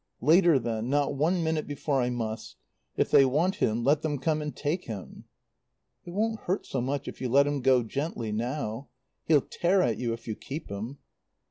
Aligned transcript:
"Later, 0.21 0.57
then. 0.57 0.89
Not 0.89 1.13
one 1.13 1.43
minute 1.43 1.67
before 1.67 2.01
I 2.01 2.09
must. 2.09 2.55
If 2.97 3.11
they 3.11 3.23
want 3.23 3.57
him 3.57 3.83
let 3.83 4.01
them 4.01 4.17
come 4.17 4.41
and 4.41 4.55
take 4.55 4.85
him." 4.85 5.25
"It 6.05 6.09
won't 6.09 6.39
hurt 6.39 6.65
so 6.65 6.81
much 6.81 7.07
if 7.07 7.21
you 7.21 7.29
let 7.29 7.45
him 7.45 7.61
go, 7.61 7.83
gently, 7.83 8.31
now. 8.31 8.87
He'll 9.25 9.41
tear 9.41 9.83
at 9.83 9.99
you 9.99 10.11
if 10.11 10.27
you 10.27 10.33
keep 10.33 10.69
him." 10.69 10.97